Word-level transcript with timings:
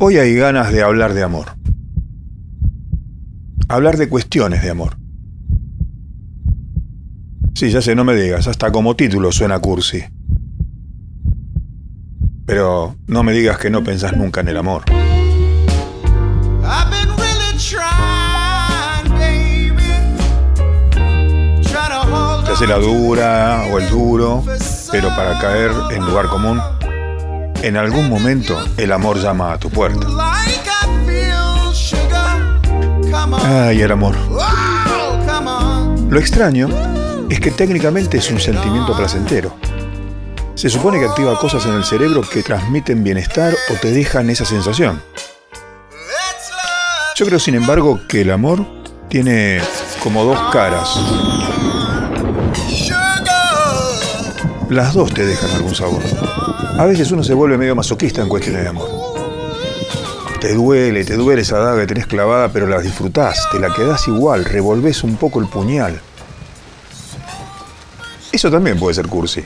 Hoy 0.00 0.16
hay 0.16 0.36
ganas 0.36 0.72
de 0.72 0.80
hablar 0.80 1.12
de 1.12 1.24
amor. 1.24 1.46
Hablar 3.68 3.96
de 3.96 4.08
cuestiones 4.08 4.62
de 4.62 4.70
amor. 4.70 4.96
Sí, 7.56 7.70
ya 7.70 7.82
sé, 7.82 7.96
no 7.96 8.04
me 8.04 8.14
digas, 8.14 8.46
hasta 8.46 8.70
como 8.70 8.94
título 8.94 9.32
suena 9.32 9.58
cursi. 9.58 10.04
Pero 12.46 12.94
no 13.08 13.24
me 13.24 13.32
digas 13.32 13.58
que 13.58 13.70
no 13.70 13.82
pensás 13.82 14.16
nunca 14.16 14.40
en 14.40 14.48
el 14.48 14.58
amor. 14.58 14.84
Te 22.44 22.52
hace 22.52 22.66
la 22.68 22.78
dura 22.78 23.64
o 23.72 23.78
el 23.80 23.90
duro, 23.90 24.44
pero 24.92 25.08
para 25.08 25.36
caer 25.40 25.72
en 25.90 26.06
lugar 26.06 26.28
común, 26.28 26.60
en 27.62 27.76
algún 27.76 28.08
momento 28.08 28.58
el 28.76 28.92
amor 28.92 29.20
llama 29.20 29.52
a 29.52 29.58
tu 29.58 29.70
puerta. 29.70 30.06
Ay, 33.44 33.80
el 33.80 33.92
amor. 33.92 34.14
Lo 36.10 36.18
extraño 36.18 36.68
es 37.28 37.40
que 37.40 37.50
técnicamente 37.50 38.18
es 38.18 38.30
un 38.30 38.40
sentimiento 38.40 38.96
placentero. 38.96 39.54
Se 40.54 40.68
supone 40.68 40.98
que 40.98 41.06
activa 41.06 41.38
cosas 41.38 41.64
en 41.66 41.74
el 41.74 41.84
cerebro 41.84 42.22
que 42.22 42.42
transmiten 42.42 43.04
bienestar 43.04 43.54
o 43.70 43.74
te 43.74 43.92
dejan 43.92 44.28
esa 44.30 44.44
sensación. 44.44 45.00
Yo 47.14 47.26
creo, 47.26 47.38
sin 47.38 47.54
embargo, 47.54 48.00
que 48.08 48.22
el 48.22 48.30
amor 48.30 48.64
tiene 49.08 49.60
como 50.02 50.24
dos 50.24 50.38
caras. 50.52 50.98
Las 54.70 54.92
dos 54.92 55.14
te 55.14 55.24
dejan 55.24 55.50
algún 55.52 55.74
sabor. 55.74 56.02
A 56.78 56.84
veces 56.84 57.10
uno 57.10 57.24
se 57.24 57.32
vuelve 57.32 57.56
medio 57.56 57.74
masoquista 57.74 58.20
en 58.20 58.28
cuestiones 58.28 58.62
de 58.64 58.68
amor. 58.68 58.88
Te 60.42 60.54
duele, 60.54 61.06
te 61.06 61.16
duele 61.16 61.40
esa 61.40 61.58
daga 61.58 61.80
que 61.80 61.86
tenés 61.86 62.06
clavada, 62.06 62.52
pero 62.52 62.66
la 62.66 62.78
disfrutás, 62.78 63.48
te 63.50 63.58
la 63.58 63.72
quedás 63.72 64.06
igual, 64.08 64.44
revolvés 64.44 65.02
un 65.04 65.16
poco 65.16 65.40
el 65.40 65.48
puñal. 65.48 65.98
Eso 68.30 68.50
también 68.50 68.78
puede 68.78 68.94
ser 68.94 69.08
cursi. 69.08 69.42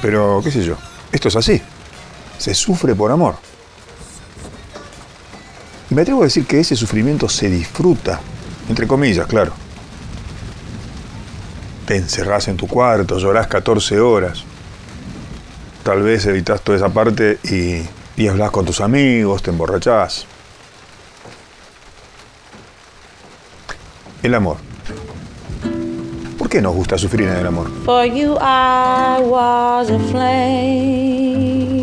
Pero, 0.00 0.40
qué 0.42 0.52
sé 0.52 0.62
yo, 0.62 0.76
esto 1.10 1.26
es 1.26 1.36
así. 1.36 1.60
Se 2.38 2.54
sufre 2.54 2.94
por 2.94 3.10
amor. 3.10 3.34
Me 5.90 6.02
atrevo 6.02 6.22
a 6.22 6.24
decir 6.24 6.46
que 6.46 6.60
ese 6.60 6.76
sufrimiento 6.76 7.28
se 7.28 7.50
disfruta, 7.50 8.20
entre 8.68 8.86
comillas, 8.86 9.26
claro. 9.26 9.52
Te 11.92 11.98
encerrás 11.98 12.48
en 12.48 12.56
tu 12.56 12.66
cuarto, 12.66 13.18
llorás 13.18 13.48
14 13.48 14.00
horas. 14.00 14.44
Tal 15.82 16.02
vez 16.02 16.24
evitas 16.24 16.62
toda 16.62 16.78
esa 16.78 16.88
parte 16.88 17.38
y, 17.44 17.82
y 18.16 18.28
hablas 18.28 18.50
con 18.50 18.64
tus 18.64 18.80
amigos, 18.80 19.42
te 19.42 19.50
emborrachás. 19.50 20.24
El 24.22 24.34
amor. 24.34 24.56
¿Por 26.38 26.48
qué 26.48 26.62
nos 26.62 26.74
gusta 26.74 26.96
sufrir 26.96 27.28
en 27.28 27.36
el 27.36 27.46
amor? 27.46 27.70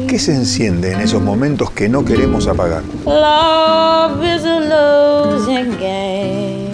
¿Qué 0.07 0.17
se 0.17 0.33
enciende 0.33 0.93
en 0.93 1.01
esos 1.01 1.21
momentos 1.21 1.69
que 1.69 1.87
no 1.87 2.03
queremos 2.03 2.47
apagar? 2.47 2.81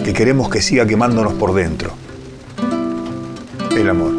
Que 0.02 0.14
queremos 0.14 0.48
que 0.48 0.62
siga 0.62 0.86
quemándonos 0.86 1.34
por 1.34 1.52
dentro. 1.52 2.05
El 3.76 3.90
amor. 3.90 4.12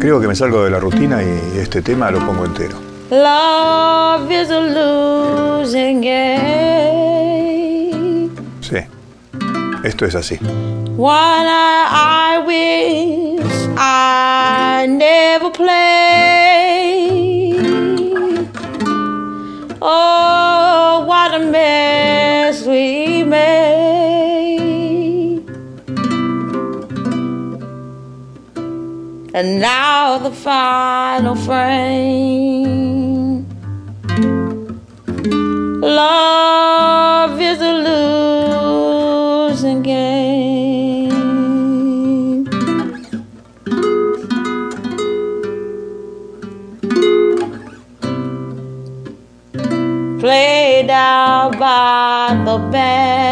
Creo 0.00 0.20
que 0.20 0.26
me 0.28 0.34
salgo 0.34 0.64
de 0.64 0.70
la 0.70 0.80
rutina 0.80 1.22
y 1.22 1.58
este 1.58 1.80
tema 1.80 2.10
lo 2.10 2.18
pongo 2.18 2.44
entero. 2.44 2.76
Love 3.10 4.30
is 4.32 4.50
a 4.50 4.60
losing 4.60 6.00
game. 6.00 7.10
Sí, 8.60 8.78
esto 9.84 10.06
es 10.06 10.16
así. 10.16 10.38
One 10.96 11.46
I, 11.46 11.86
I 11.90 12.38
wish 12.46 13.68
I 13.76 14.86
never 14.88 15.50
played. 15.52 16.84
Oh, 19.80 21.04
what 21.06 21.34
a 21.34 21.38
mess 21.38 22.66
we 22.66 23.23
And 29.36 29.60
now 29.60 30.18
the 30.18 30.30
final 30.30 31.34
frame. 31.34 32.64
Love 35.80 37.40
is 37.40 37.60
a 37.60 37.72
losing 39.50 39.82
game. 39.82 41.10
Played 50.20 50.90
out 50.90 51.58
by 51.58 52.40
the 52.44 52.58
band. 52.70 53.23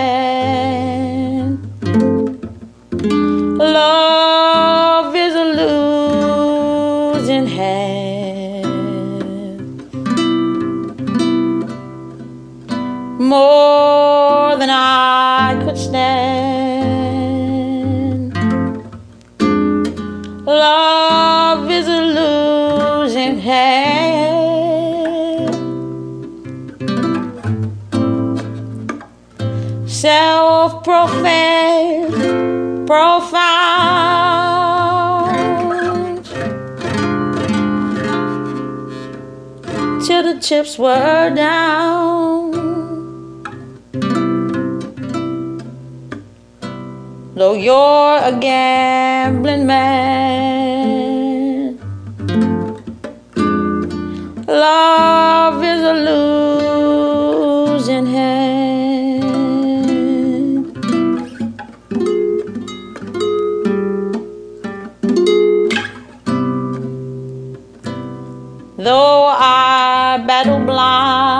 More 13.23 14.57
than 14.57 14.69
I 14.69 15.63
could 15.65 15.79
stand. 15.79 16.35
Love 20.45 21.71
is 21.71 21.87
a 21.87 22.01
losing 22.01 23.39
hand. 23.39 23.93
Self 29.89 30.83
professed, 30.83 32.17
profound. 32.89 34.03
Till 40.05 40.23
the 40.25 40.41
chips 40.41 40.77
were 40.77 41.31
down. 41.31 42.42
Though 47.43 47.55
you're 47.55 48.19
a 48.23 48.31
gambling 48.39 49.67
man, 49.67 51.77
love 54.47 55.65
is 55.65 55.83
a 55.83 55.95
losing 57.75 58.07
hand. 58.07 59.25
Though 68.77 69.27
I 69.27 70.23
battle 70.29 70.61
blind, 70.61 71.32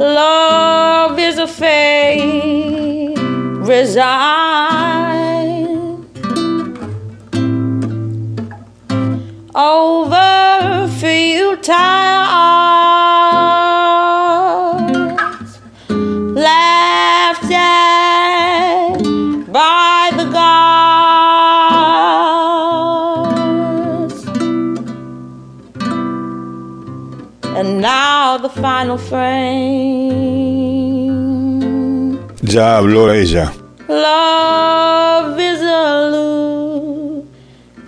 Love 0.00 1.18
is 1.18 1.36
a 1.36 1.46
fate 1.46 3.14
resigned. 3.58 4.08
Over 9.54 10.88
futile 10.98 11.74
arts, 14.72 15.60
laughed 16.34 17.42
by 19.52 20.10
the 20.16 20.24
gods. 20.32 20.70
And 27.54 27.82
now 27.82 28.38
the 28.38 28.48
final 28.48 28.96
frame. 28.96 29.89
Ya 32.50 32.78
habló 32.78 33.12
ella. 33.12 33.52
Love 33.88 35.38
is 35.38 35.62
a 35.62 36.10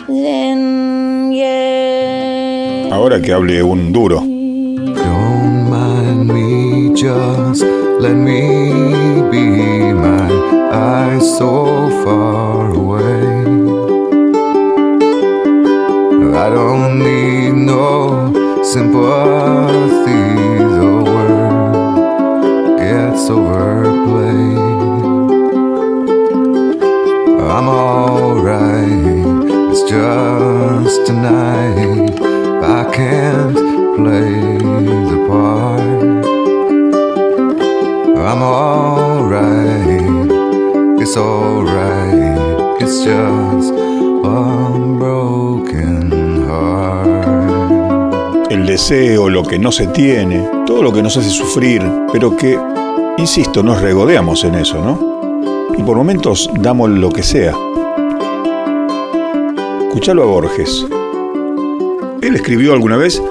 losing 0.06 1.32
game. 1.32 2.92
Ahora 2.92 3.20
que 3.20 3.32
hable 3.32 3.60
un 3.64 3.92
duro. 3.92 4.20
Don't 4.20 5.68
mind 5.68 6.30
me, 6.32 6.94
just 6.94 7.64
let 7.98 8.14
me 8.14 9.20
be 9.32 9.92
my 9.92 10.30
eyes 10.72 11.26
so 11.38 11.90
far 12.04 12.70
away. 12.72 13.42
I 16.36 16.48
don't 16.50 17.00
need 17.00 17.54
no 17.54 18.32
sympathy. 18.62 19.71
Gets 23.42 23.50
overplayed. 23.50 24.58
I'm 27.40 27.68
alright. 27.68 29.06
It's 29.70 29.82
just 29.90 31.06
tonight. 31.06 32.10
I 32.62 32.84
can't 32.92 33.54
play 33.96 34.58
the 35.10 35.26
part. 35.28 35.80
I'm 38.18 38.42
alright. 38.42 40.02
It's 41.00 41.16
alright. 41.16 42.80
It's 42.80 43.04
just 43.04 43.72
a 43.72 44.70
broken 44.98 46.10
heart. 46.48 47.22
El 48.50 48.66
deseo, 48.66 49.28
lo 49.28 49.42
que 49.44 49.58
no 49.58 49.72
se 49.72 49.86
tiene, 49.88 50.46
todo 50.66 50.82
lo 50.82 50.92
que 50.92 51.02
nos 51.02 51.16
hace 51.16 51.30
sufrir, 51.30 51.82
pero 52.12 52.36
que, 52.36 52.58
insisto, 53.18 53.62
nos 53.62 53.80
regodeamos 53.80 54.44
en 54.44 54.54
eso, 54.56 54.82
¿no? 54.82 55.72
Y 55.76 55.82
por 55.82 55.96
momentos 55.96 56.50
damos 56.60 56.90
lo 56.90 57.10
que 57.10 57.22
sea. 57.22 57.54
Escuchalo 59.88 60.22
a 60.22 60.26
Borges. 60.26 60.86
Él 62.22 62.34
escribió 62.34 62.72
alguna 62.72 62.96
vez, 62.96 63.22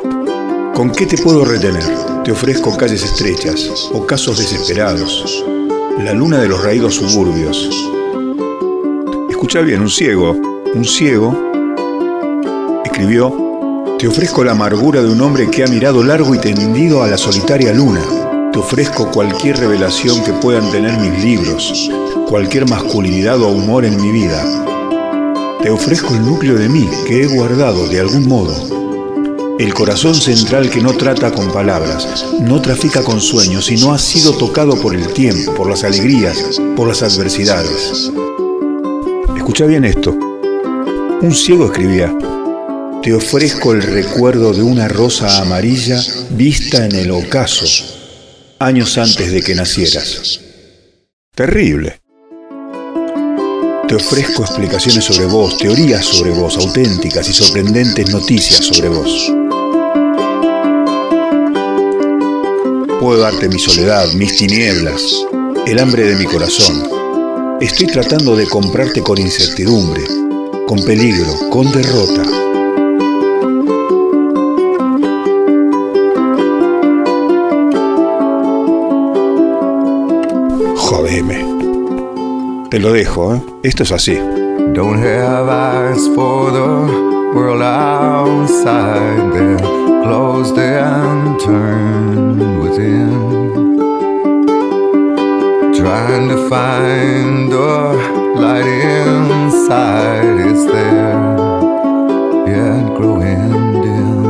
¿con 0.74 0.92
qué 0.92 1.06
te 1.06 1.18
puedo 1.18 1.46
retener? 1.46 1.84
Te 2.24 2.32
ofrezco 2.32 2.78
calles 2.78 3.04
estrechas 3.04 3.90
o 3.94 4.06
casos 4.06 4.38
desesperados, 4.38 5.44
la 5.98 6.14
luna 6.14 6.40
de 6.40 6.50
los 6.50 6.64
raídos 6.64 6.96
suburbios. 6.96 7.70
Escucha 9.30 9.62
bien, 9.62 9.82
un 9.82 9.90
ciego, 9.90 10.36
un 10.76 10.86
ciego, 10.86 11.36
escribió, 12.86 13.34
te 13.98 14.08
ofrezco 14.08 14.44
la 14.44 14.52
amargura 14.52 15.02
de 15.02 15.10
un 15.10 15.22
hombre 15.22 15.50
que 15.50 15.64
ha 15.64 15.68
mirado 15.68 16.04
largo 16.04 16.36
y 16.36 16.40
tendido 16.40 17.02
a 17.02 17.08
la 17.08 17.18
solitaria 17.18 17.74
luna. 17.74 18.02
Te 18.52 18.60
ofrezco 18.60 19.10
cualquier 19.12 19.58
revelación 19.58 20.22
que 20.24 20.34
puedan 20.34 20.70
tener 20.72 21.00
mis 21.00 21.24
libros, 21.24 21.90
cualquier 22.28 22.70
masculinidad 22.70 23.42
o 23.42 23.48
humor 23.48 23.86
en 23.86 23.96
mi 24.02 24.12
vida. 24.12 24.44
Te 25.62 25.70
ofrezco 25.70 26.14
el 26.16 26.26
núcleo 26.26 26.56
de 26.58 26.68
mí 26.68 26.86
que 27.08 27.24
he 27.24 27.28
guardado 27.28 27.88
de 27.88 28.02
algún 28.02 28.28
modo. 28.28 28.54
El 29.58 29.74
corazón 29.74 30.16
central 30.16 30.70
que 30.70 30.82
no 30.82 30.92
trata 30.98 31.32
con 31.32 31.52
palabras, 31.54 32.26
no 32.42 32.62
trafica 32.62 33.04
con 33.04 33.22
sueños 33.22 33.72
y 33.72 33.78
no 33.78 33.94
ha 33.94 33.98
sido 33.98 34.34
tocado 34.34 34.76
por 34.82 34.96
el 34.96 35.14
tiempo, 35.14 35.54
por 35.54 35.70
las 35.70 35.86
alegrías, 35.86 36.60
por 36.76 36.90
las 36.90 37.04
adversidades. 37.04 38.12
Escucha 39.38 39.66
bien 39.66 39.86
esto. 39.86 40.12
Un 41.22 41.34
ciego 41.34 41.66
escribía, 41.68 42.14
te 43.02 43.14
ofrezco 43.14 43.72
el 43.72 43.82
recuerdo 43.82 44.54
de 44.54 44.62
una 44.62 44.88
rosa 44.88 45.42
amarilla 45.42 46.02
vista 46.32 46.86
en 46.86 46.96
el 46.96 47.12
ocaso, 47.12 47.66
años 48.62 48.96
antes 49.00 49.32
de 49.32 49.42
que 49.42 49.56
nacieras. 49.56 50.40
Terrible. 51.34 52.00
Te 53.88 53.96
ofrezco 53.96 54.44
explicaciones 54.44 55.04
sobre 55.04 55.26
vos, 55.26 55.58
teorías 55.58 56.06
sobre 56.06 56.30
vos, 56.32 56.58
auténticas 56.58 57.28
y 57.28 57.34
sorprendentes 57.34 58.10
noticias 58.12 58.64
sobre 58.64 58.90
vos. 58.90 59.34
Puedo 63.00 63.20
darte 63.20 63.50
mi 63.50 63.58
soledad, 63.58 64.08
mis 64.14 64.38
tinieblas, 64.38 65.26
el 65.66 65.80
hambre 65.80 66.04
de 66.04 66.16
mi 66.16 66.26
corazón. 66.26 67.58
Estoy 67.60 67.88
tratando 67.88 68.36
de 68.36 68.48
comprarte 68.48 69.02
con 69.02 69.18
incertidumbre, 69.18 70.04
con 70.68 70.84
peligro, 70.86 71.50
con 71.50 71.72
derrota. 71.72 72.24
Te 82.72 82.80
lo 82.80 82.94
dejo, 82.94 83.36
¿eh? 83.36 83.42
Esto 83.64 83.84
es 83.84 83.92
así. 83.92 84.18
Don't 84.74 85.04
have 85.04 85.50
eyes 85.50 86.08
for 86.16 86.54
the 86.54 87.36
world 87.36 87.62
outside 87.62 89.34
there. 89.34 89.58
Closed 90.06 90.58
and 90.58 91.38
turned 91.38 92.62
within. 92.64 93.12
Trying 95.74 96.30
to 96.30 96.48
find 96.48 97.52
the 97.52 97.98
light 98.40 98.66
inside. 98.66 100.40
It's 100.40 100.64
there, 100.64 101.20
yet 102.48 102.96
growing 102.96 103.82
dim. 103.82 104.26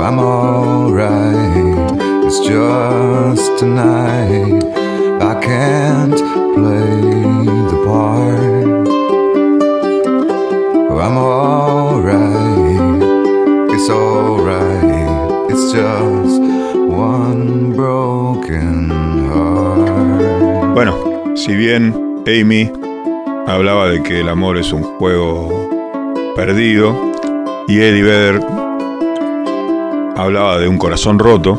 I'm 0.00 0.18
alright. 0.18 1.76
It's 2.26 2.40
just 2.40 3.60
tonight. 3.60 4.85
I 5.26 5.34
can't 5.40 6.14
play 6.54 7.00
the 7.70 7.78
part. 7.84 8.86
I'm 11.02 11.16
alright. 11.18 13.02
It's 13.74 13.90
alright. 13.90 15.50
It's 15.50 15.72
just 15.72 16.40
one 16.88 17.74
broken 17.74 18.90
heart. 19.26 20.74
Bueno, 20.74 20.94
si 21.34 21.56
bien 21.56 22.22
Amy 22.28 22.70
hablaba 23.48 23.88
de 23.88 24.04
que 24.04 24.20
el 24.20 24.28
amor 24.28 24.58
es 24.58 24.72
un 24.72 24.84
juego 24.84 25.68
perdido 26.36 26.94
y 27.66 27.80
Eddie 27.80 28.02
Vedder 28.04 28.40
hablaba 30.16 30.58
de 30.58 30.68
un 30.68 30.78
corazón 30.78 31.18
roto, 31.18 31.58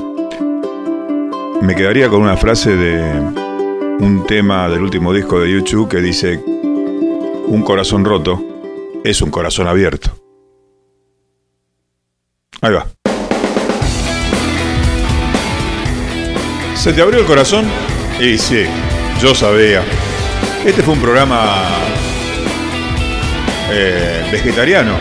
me 1.61 1.75
quedaría 1.75 2.07
con 2.07 2.21
una 2.21 2.37
frase 2.37 2.77
de 2.77 3.46
un 3.99 4.25
tema 4.27 4.69
del 4.69 4.81
último 4.81 5.13
disco 5.13 5.39
de 5.39 5.51
YouTube 5.51 5.89
que 5.89 5.97
dice, 5.97 6.39
un 6.45 7.63
corazón 7.63 8.05
roto 8.05 8.43
es 9.03 9.21
un 9.21 9.31
corazón 9.31 9.67
abierto. 9.67 10.11
Ahí 12.61 12.73
va. 12.73 12.87
¿Se 16.75 16.93
te 16.93 17.01
abrió 17.01 17.19
el 17.19 17.25
corazón? 17.25 17.65
Y 18.19 18.37
sí, 18.37 18.65
yo 19.21 19.33
sabía. 19.33 19.83
Este 20.65 20.83
fue 20.83 20.93
un 20.93 21.01
programa 21.01 21.65
eh, 23.71 24.27
vegetariano 24.31 24.95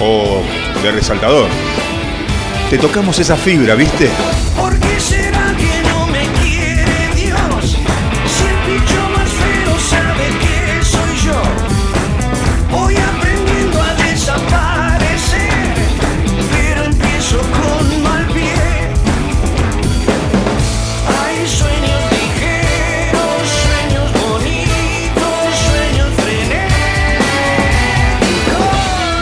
o 0.00 0.42
de 0.82 0.92
resaltador. 0.92 1.48
Te 2.68 2.78
tocamos 2.78 3.18
esa 3.18 3.36
fibra, 3.36 3.74
¿viste? 3.74 4.08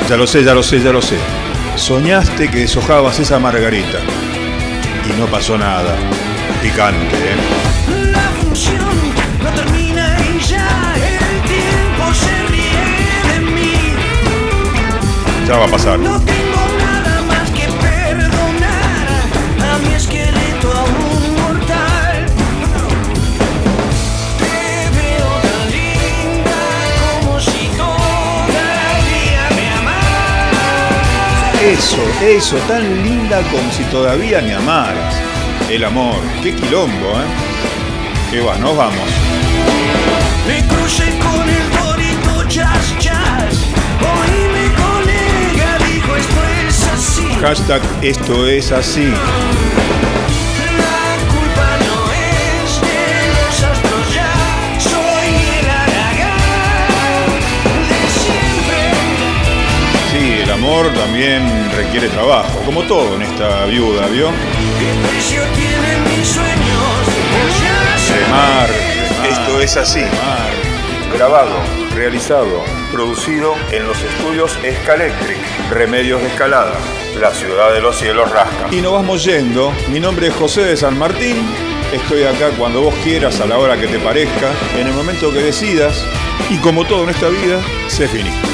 Ya 0.09 0.17
lo 0.17 0.27
sé, 0.27 0.43
ya 0.43 0.55
lo 0.55 0.63
sé, 0.63 0.81
ya 0.81 0.91
lo 0.91 1.03
sé. 1.03 1.19
Soñaste 1.77 2.49
que 2.49 2.61
deshojabas 2.61 3.19
esa 3.19 3.39
margarita. 3.39 3.99
Y 5.07 5.21
no 5.21 5.27
pasó 5.27 5.59
nada. 5.59 5.95
Picante, 6.63 7.15
¿eh? 7.15 8.11
La 8.13 8.31
función 8.41 8.79
no 9.43 9.51
termina 9.51 10.17
y 10.35 10.41
ya 10.41 10.95
el 10.97 11.43
tiempo 11.43 12.15
se 12.15 12.47
ríe 12.49 13.35
de 13.35 13.41
mí. 13.53 13.73
Ya 15.47 15.59
va 15.59 15.67
a 15.67 15.69
pasar. 15.69 15.99
Eso, 31.69 32.03
eso, 32.23 32.57
tan 32.67 33.03
linda 33.03 33.43
como 33.51 33.71
si 33.73 33.85
todavía 33.85 34.41
me 34.41 34.55
amaras. 34.55 35.15
El 35.69 35.85
amor, 35.85 36.17
qué 36.43 36.55
quilombo, 36.55 37.11
¿eh? 37.21 38.37
Y 38.37 38.39
va, 38.39 38.57
nos 38.57 38.75
vamos. 38.75 38.99
Me 40.47 40.67
crucé 40.67 41.13
con 41.19 41.47
el 41.47 41.71
Dorito 41.77 42.49
Jazz 42.49 42.99
Jazz. 42.99 43.67
Oíme, 44.01 44.73
colega, 44.81 45.77
dijo 45.93 46.17
esto 46.17 46.41
es 46.67 46.85
así. 46.87 47.27
Hashtag 47.43 47.83
esto 48.01 48.47
es 48.47 48.73
así. 48.73 49.13
Amor 60.69 60.93
también 60.93 61.43
requiere 61.75 62.09
trabajo, 62.09 62.61
como 62.67 62.83
todo 62.83 63.15
en 63.15 63.23
esta 63.23 63.65
viuda, 63.65 64.07
¿vio? 64.09 64.27
¿Qué 64.79 65.09
precio 65.09 65.43
tienen 65.55 66.05
mis 66.05 66.29
sueños? 66.29 67.07
Ya 67.63 67.99
sé. 67.99 68.21
Remar, 68.21 68.69
esto 69.31 69.61
es 69.63 69.77
así. 69.79 70.03
Grabado, 71.15 71.57
realizado, 71.95 72.63
producido 72.93 73.55
en 73.73 73.87
los 73.87 73.97
estudios 74.03 74.59
Escalectric, 74.63 75.39
Remedios 75.71 76.21
de 76.21 76.29
Escalada, 76.29 76.75
la 77.19 77.31
ciudad 77.31 77.73
de 77.73 77.81
los 77.81 77.97
cielos 77.97 78.31
rasca. 78.31 78.67
Y 78.71 78.83
nos 78.83 78.93
vamos 78.93 79.25
yendo. 79.25 79.73
Mi 79.91 80.01
nombre 80.01 80.27
es 80.27 80.35
José 80.35 80.65
de 80.65 80.77
San 80.77 80.99
Martín. 80.99 81.37
Estoy 81.95 82.25
acá 82.25 82.51
cuando 82.59 82.83
vos 82.83 82.95
quieras, 83.03 83.41
a 83.41 83.47
la 83.47 83.57
hora 83.57 83.79
que 83.79 83.87
te 83.87 83.99
parezca, 83.99 84.53
en 84.79 84.87
el 84.87 84.93
momento 84.93 85.33
que 85.33 85.41
decidas. 85.41 86.05
Y 86.51 86.59
como 86.59 86.85
todo 86.85 87.05
en 87.05 87.11
esta 87.11 87.29
vida, 87.29 87.59
sé 87.87 88.07
finito. 88.07 88.48